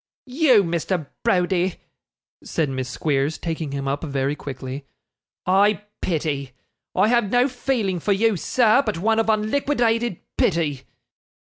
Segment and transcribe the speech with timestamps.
[0.25, 1.05] 'You, Mr.
[1.23, 1.75] Browdie,'
[2.43, 4.87] said Miss Squeers, taking him up very quickly,
[5.45, 6.53] 'I pity.
[6.95, 10.85] I have no feeling for you, sir, but one of unliquidated pity.